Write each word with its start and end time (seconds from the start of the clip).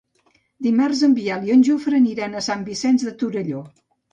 Dimarts 0.67 1.03
en 1.09 1.13
Biel 1.17 1.45
i 1.49 1.53
en 1.57 1.63
Jofre 1.69 1.99
aniran 1.99 2.35
a 2.41 2.45
Sant 2.49 2.67
Vicenç 2.71 3.07
de 3.11 3.17
Torelló. 3.25 3.63